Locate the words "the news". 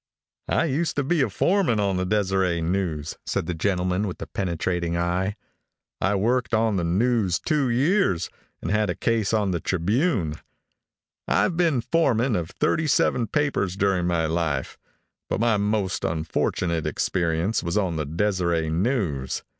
6.77-7.37